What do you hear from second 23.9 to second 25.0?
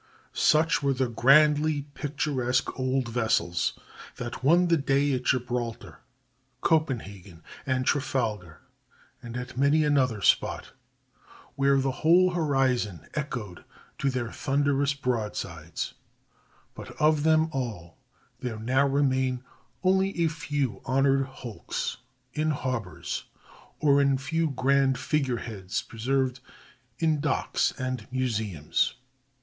a few grand